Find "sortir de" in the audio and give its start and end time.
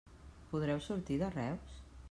0.87-1.31